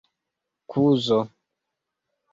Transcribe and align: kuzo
kuzo 0.69 1.19